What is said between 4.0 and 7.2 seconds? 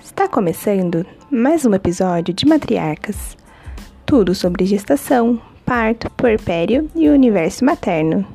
Tudo sobre gestação, parto, puerpério e o